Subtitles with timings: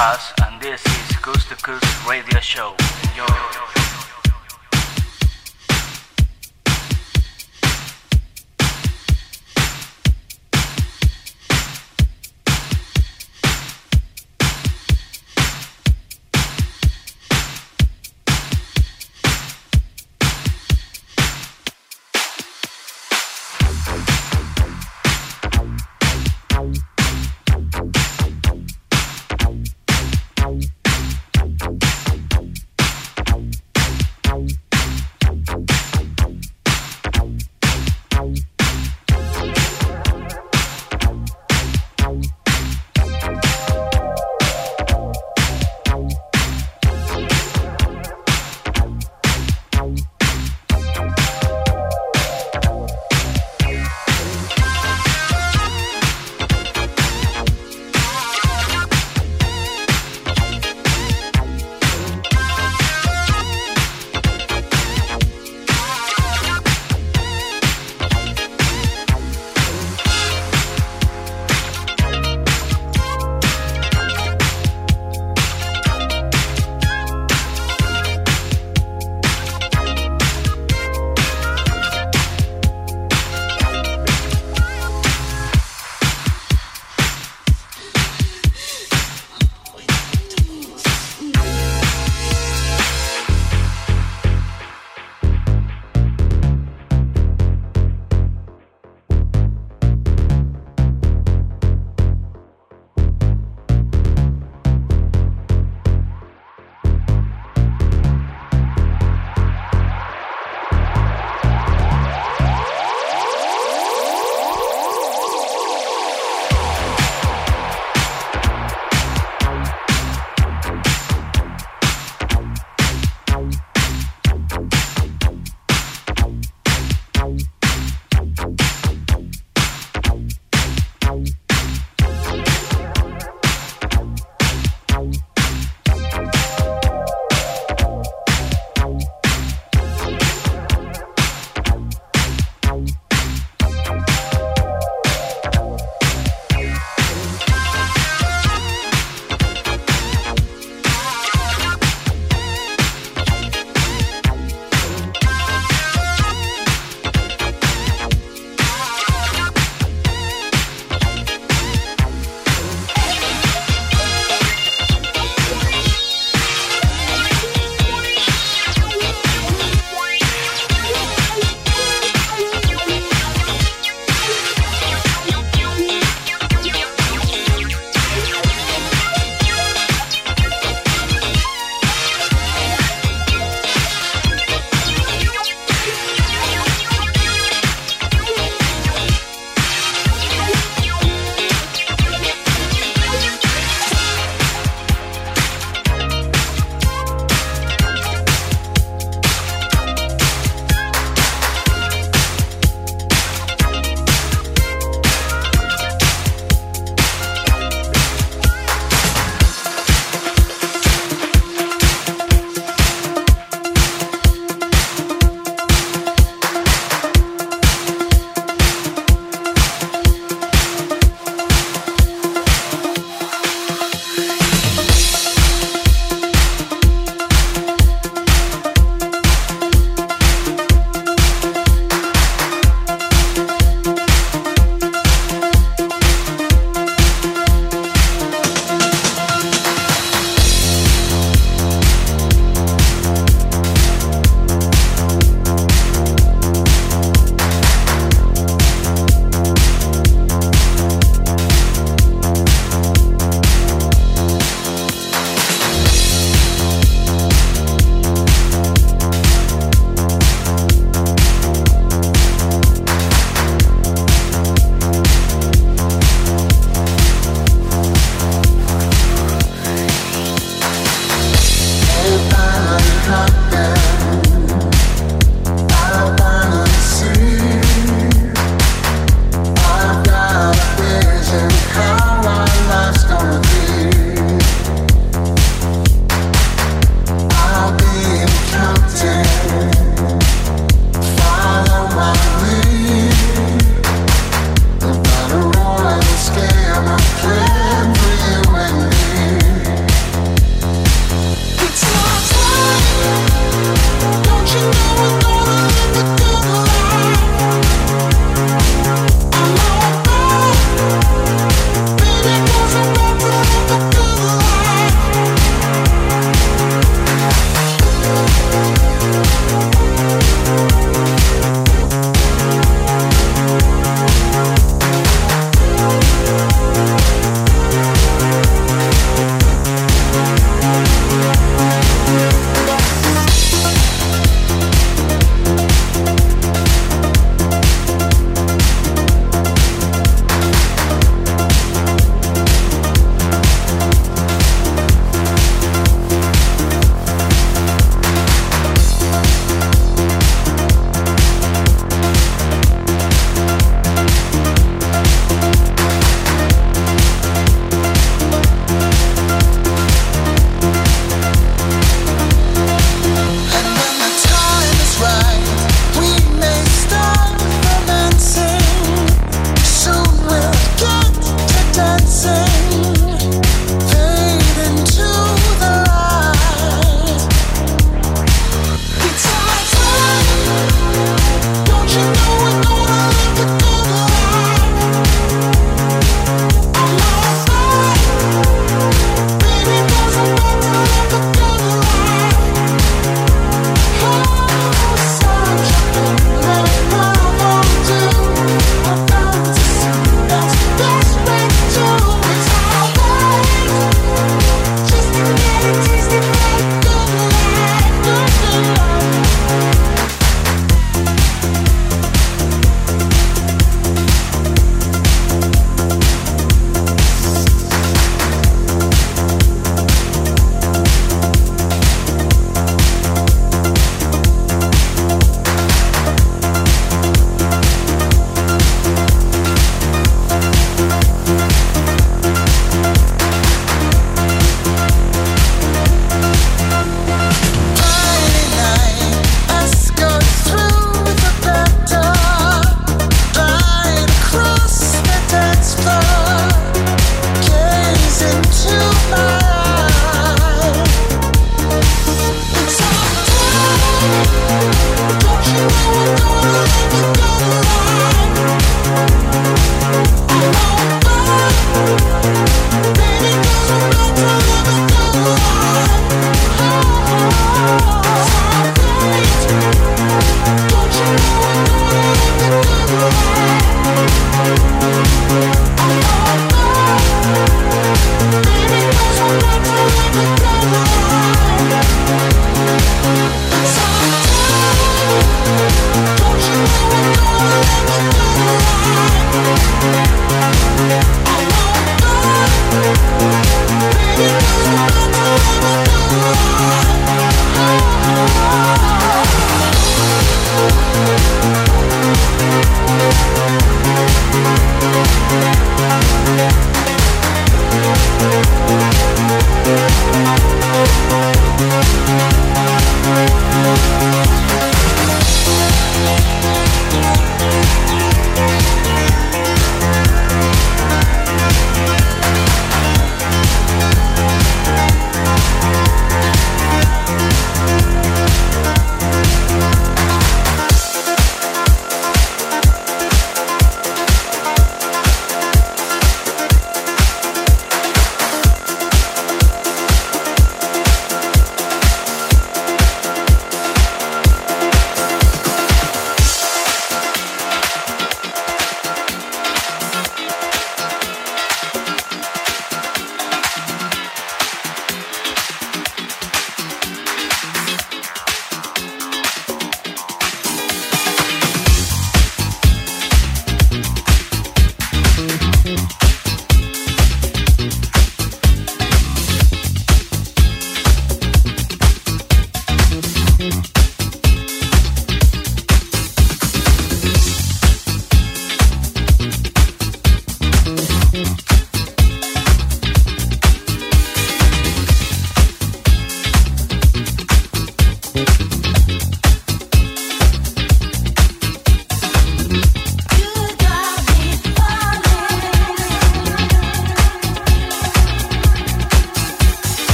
[0.00, 2.74] And this is Coast to Coast Radio Show.
[3.02, 3.79] Enjoy.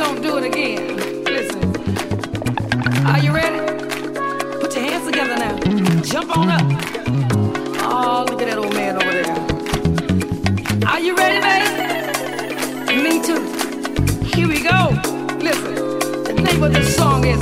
[0.00, 0.96] gonna do it again.
[1.24, 1.60] Listen.
[3.06, 3.58] Are you ready?
[4.58, 5.58] Put your hands together now.
[6.00, 6.62] Jump on up.
[7.82, 10.88] Oh, look at that old man over there.
[10.88, 13.02] Are you ready, baby?
[13.02, 13.42] Me too.
[14.24, 14.88] Here we go.
[15.38, 15.74] Listen.
[16.24, 17.38] The name of this song is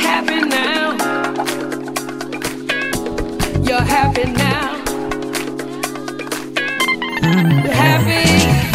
[0.00, 0.92] Happy Now.
[3.62, 4.78] You're happy now.
[7.70, 8.67] Happy.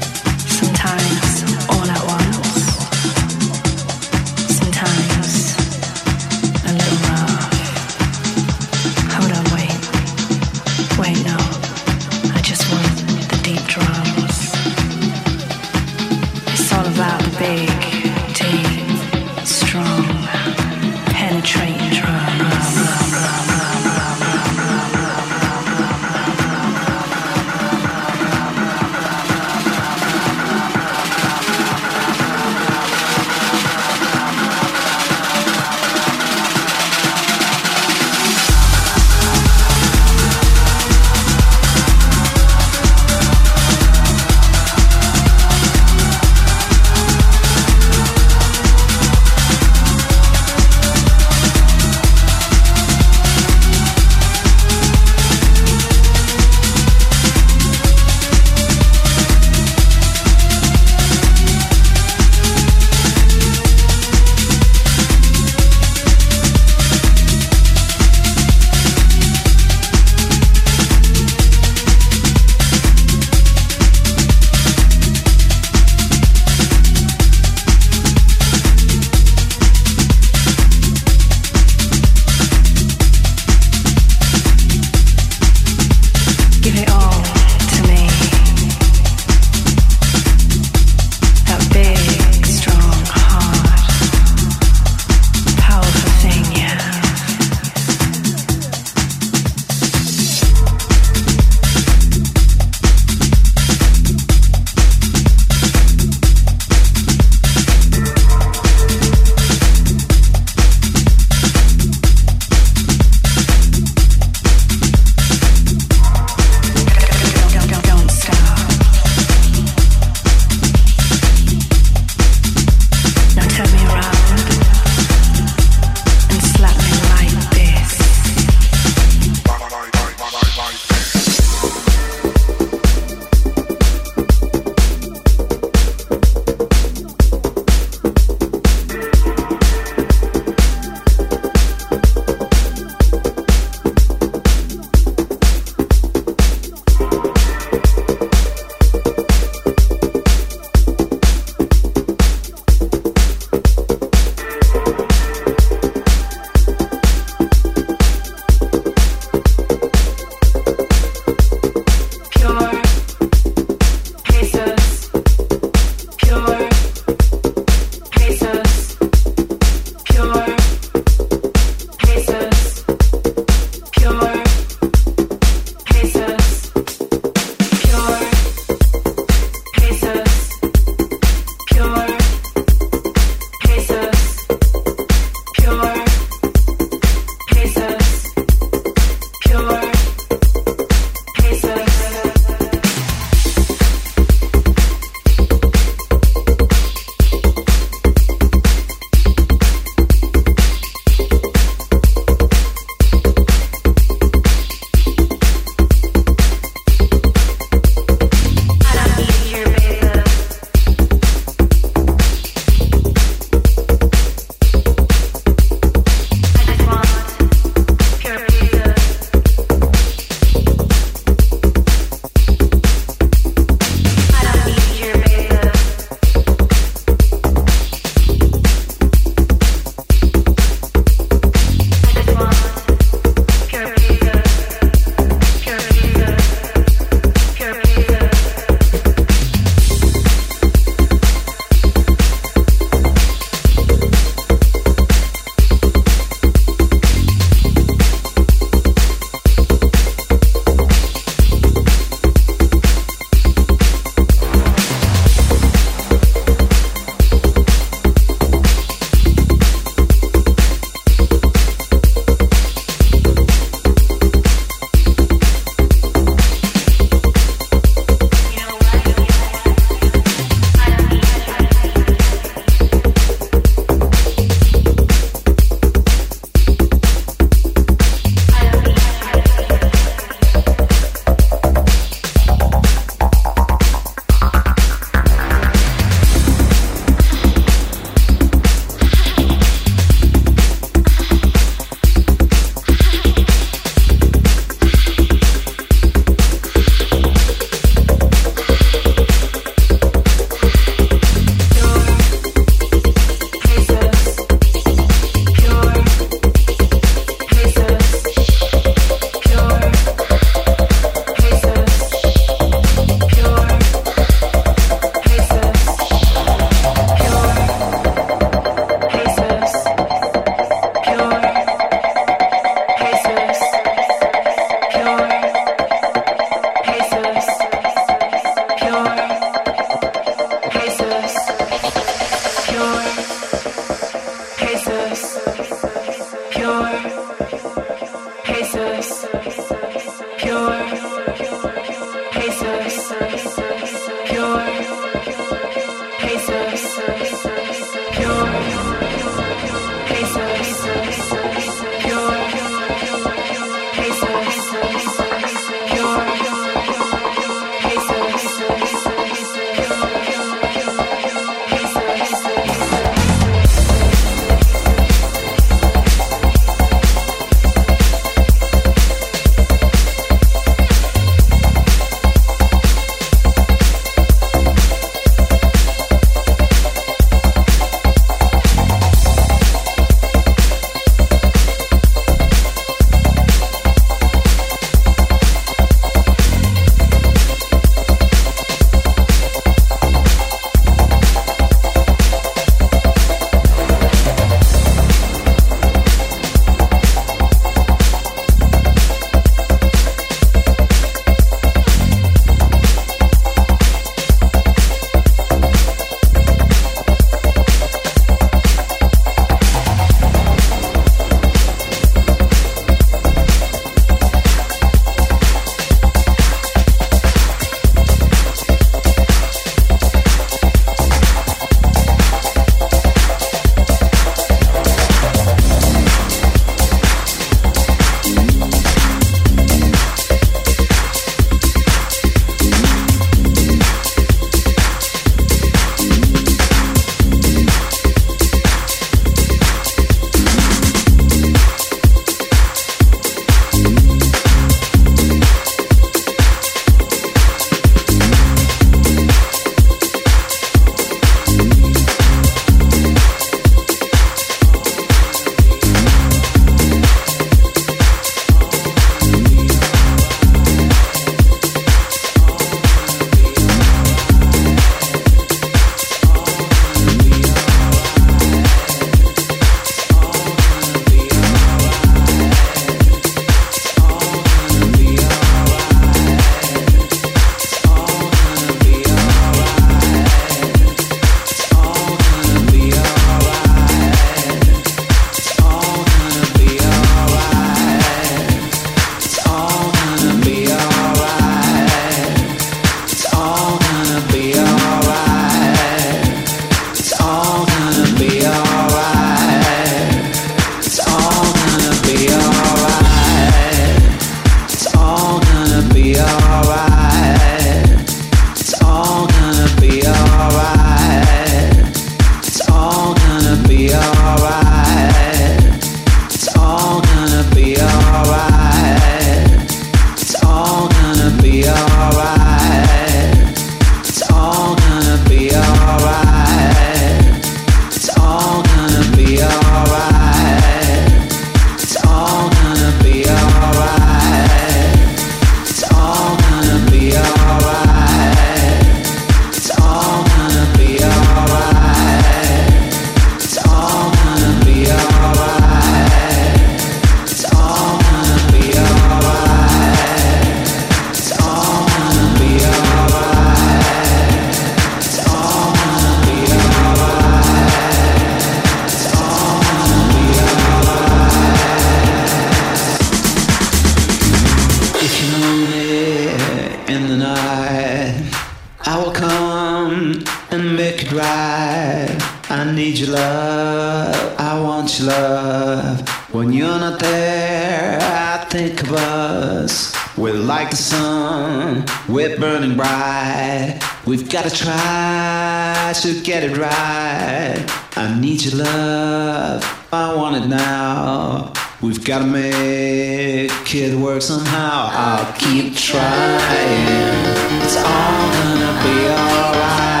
[584.43, 587.63] Gotta try to get it right.
[587.95, 591.53] I need your love, I want it now.
[591.79, 594.89] We've gotta make it work somehow.
[594.91, 597.25] I'll keep trying.
[597.61, 600.00] It's all gonna be alright.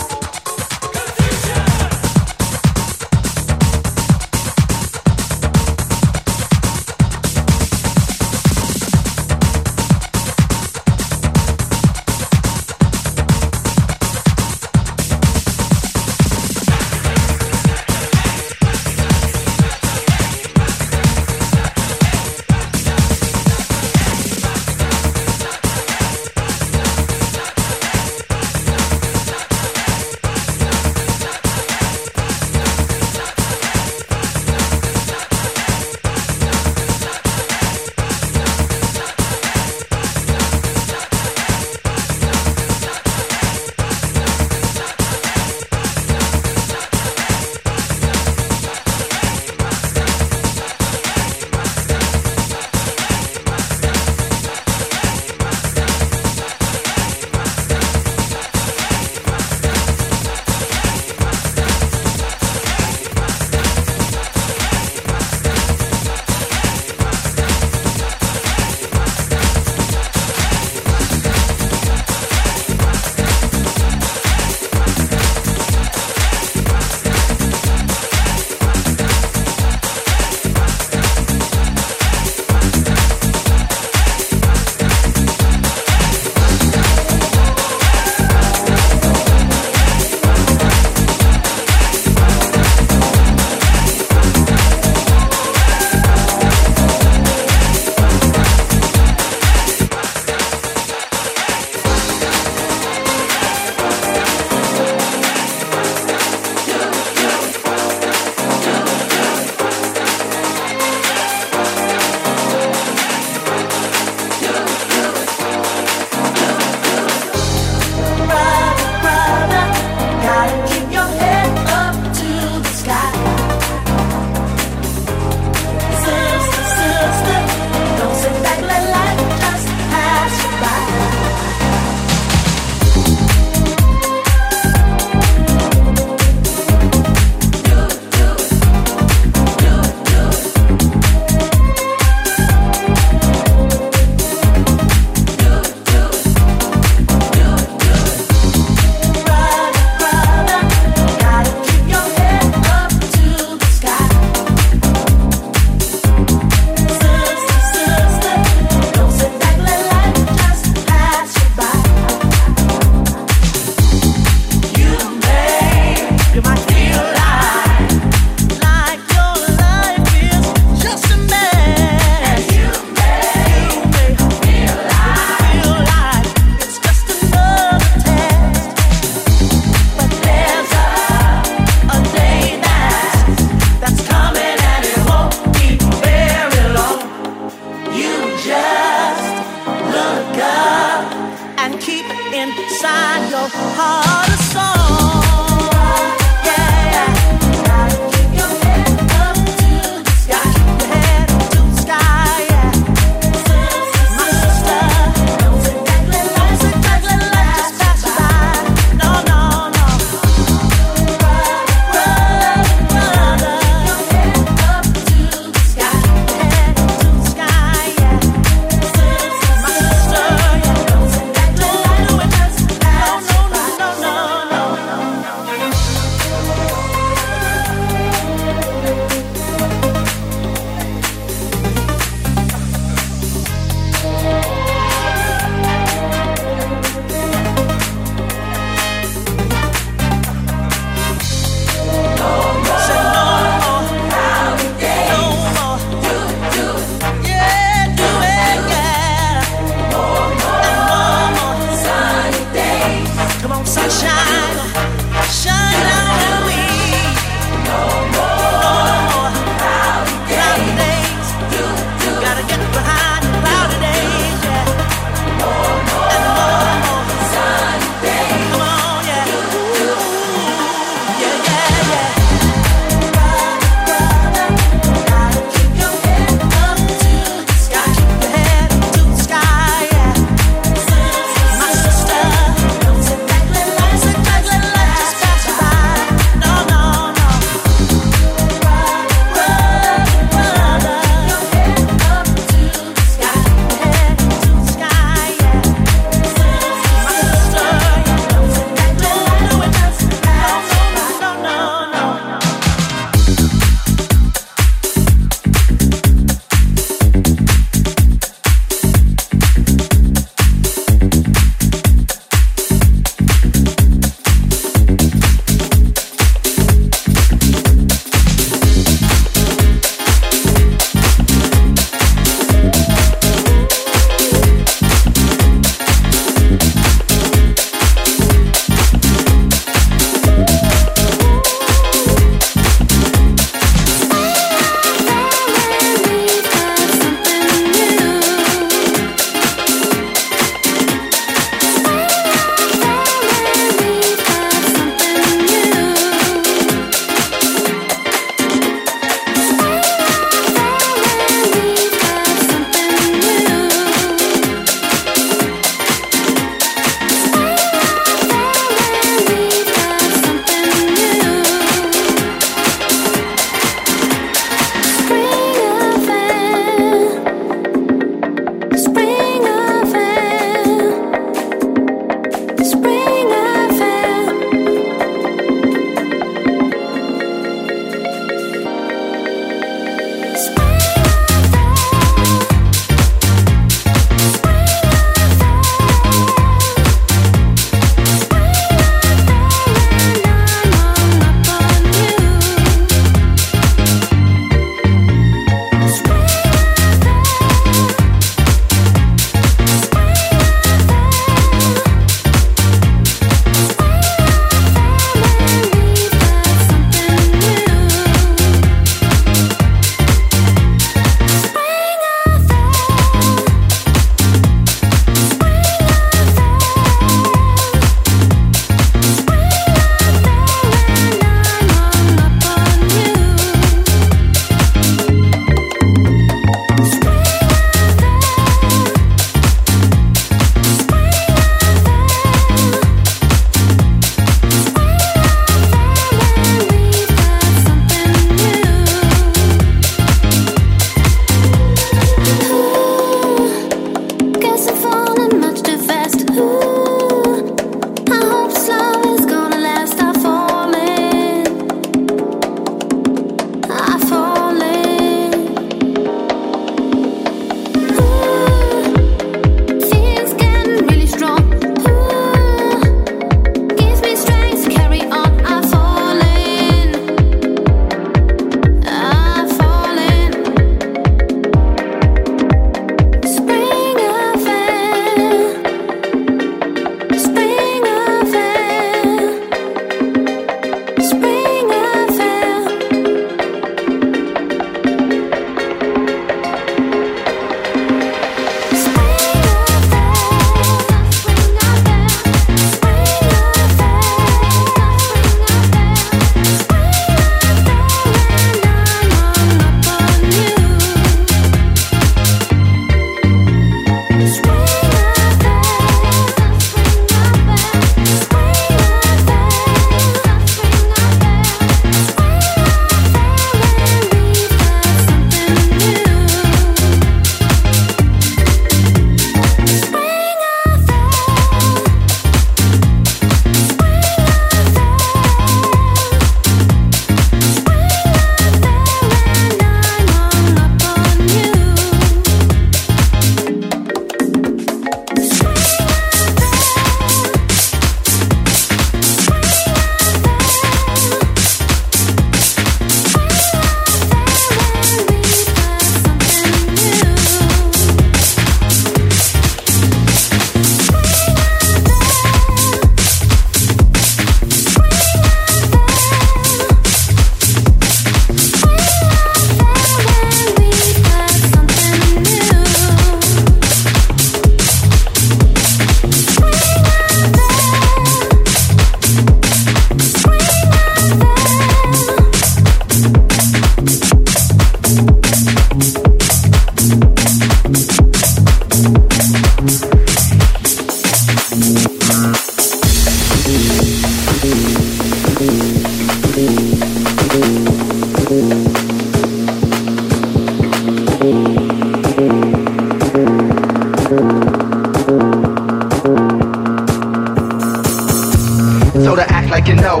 [599.50, 600.00] Like you know.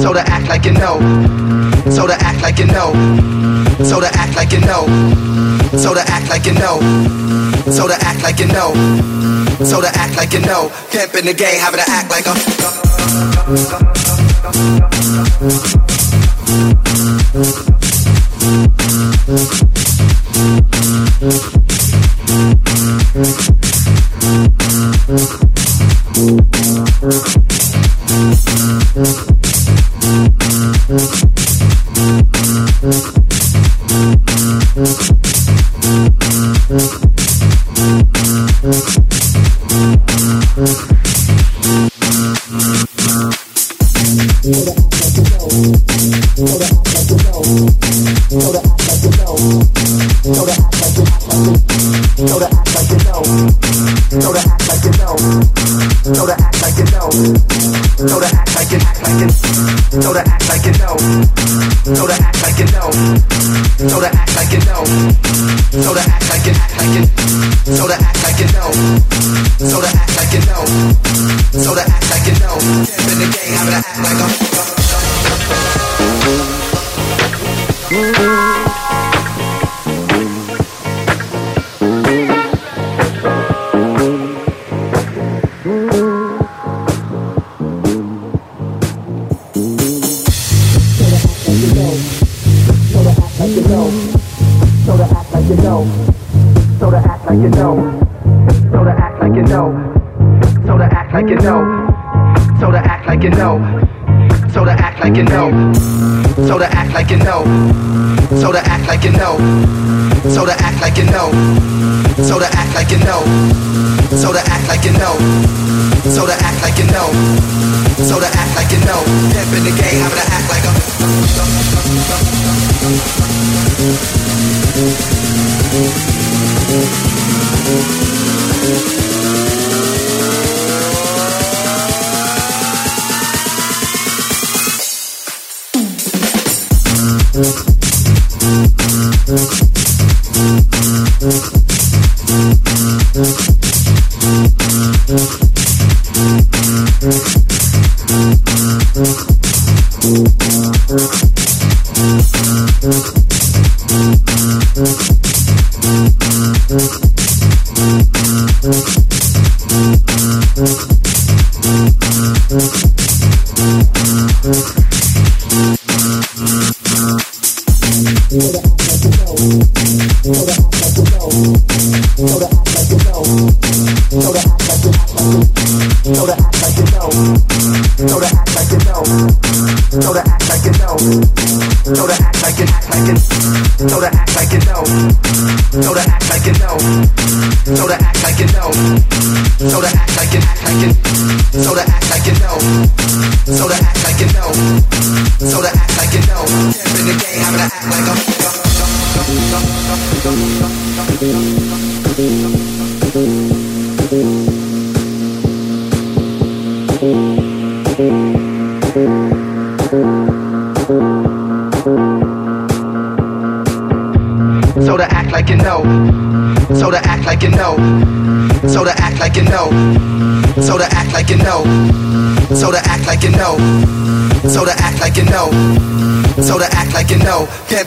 [0.00, 0.98] So to act like you know.
[1.90, 2.92] So to act like you know.
[3.84, 4.86] So to act like you know.
[5.76, 6.80] So to act like you know.
[7.70, 8.74] So to act like you know.
[9.64, 10.70] So to act like you know.
[10.90, 12.24] Pimp in the game, having to act like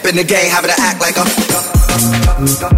[0.05, 2.76] in the game, having to act like a.